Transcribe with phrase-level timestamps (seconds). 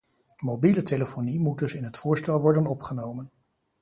[0.43, 3.31] Mobiele telefonie moet dus in het voorstel worden opgenomen.